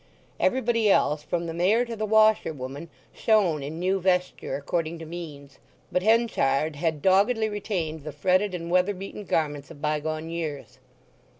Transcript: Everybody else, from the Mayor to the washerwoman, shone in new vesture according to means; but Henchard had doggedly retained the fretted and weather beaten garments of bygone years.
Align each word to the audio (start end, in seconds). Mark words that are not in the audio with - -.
Everybody 0.39 0.89
else, 0.89 1.21
from 1.21 1.45
the 1.45 1.53
Mayor 1.53 1.85
to 1.85 1.95
the 1.95 2.07
washerwoman, 2.07 2.89
shone 3.13 3.61
in 3.61 3.77
new 3.77 3.99
vesture 4.01 4.55
according 4.55 4.97
to 4.97 5.05
means; 5.05 5.59
but 5.91 6.01
Henchard 6.01 6.75
had 6.75 7.03
doggedly 7.03 7.49
retained 7.49 8.03
the 8.03 8.11
fretted 8.11 8.55
and 8.55 8.71
weather 8.71 8.95
beaten 8.95 9.25
garments 9.25 9.69
of 9.69 9.79
bygone 9.79 10.31
years. 10.31 10.79